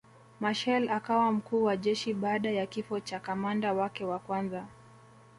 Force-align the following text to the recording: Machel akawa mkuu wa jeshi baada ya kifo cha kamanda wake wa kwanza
Machel 0.39 0.89
akawa 0.89 1.31
mkuu 1.31 1.63
wa 1.63 1.77
jeshi 1.77 2.13
baada 2.13 2.49
ya 2.51 2.65
kifo 2.67 2.99
cha 2.99 3.19
kamanda 3.19 3.73
wake 3.73 4.05
wa 4.05 4.19
kwanza 4.19 4.65